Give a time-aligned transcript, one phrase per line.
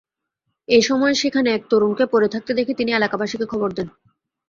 [0.69, 3.87] এ সময় সেখানে এক তরুণকে পড়ে থাকতে দেখে তিনি এলাকাবাসীকে খবর দেন।